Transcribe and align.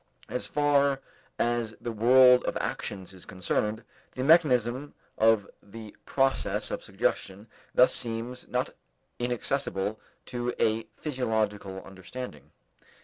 As 0.29 0.47
far 0.47 0.99
as 1.37 1.75
the 1.79 1.91
world 1.91 2.43
of 2.45 2.57
actions 2.57 3.13
is 3.13 3.23
concerned, 3.27 3.83
the 4.13 4.23
mechanism 4.23 4.95
of 5.15 5.47
the 5.61 5.95
process 6.07 6.71
of 6.71 6.83
suggestion 6.83 7.45
thus 7.75 7.93
seems 7.93 8.47
not 8.47 8.73
inaccessible 9.19 9.99
to 10.25 10.55
a 10.59 10.85
physiological 11.03 11.83
understanding. 11.83 12.49